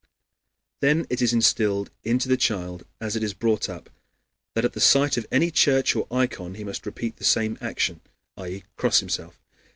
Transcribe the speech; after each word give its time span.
Then 0.79 1.05
it 1.11 1.21
is 1.21 1.31
instilled 1.31 1.91
into 2.03 2.27
the 2.27 2.35
child 2.35 2.85
as 2.99 3.15
it 3.15 3.21
is 3.21 3.35
brought 3.35 3.69
up 3.69 3.87
that 4.55 4.65
at 4.65 4.73
the 4.73 4.79
sight 4.79 5.15
of 5.15 5.27
any 5.31 5.51
church 5.51 5.95
or 5.95 6.07
ikon 6.11 6.55
he 6.55 6.63
must 6.63 6.87
repeat 6.87 7.17
the 7.17 7.23
same 7.23 7.55
action 7.61 8.01
i. 8.35 8.47
e., 8.47 8.63
cross 8.77 9.01
himself. 9.01 9.37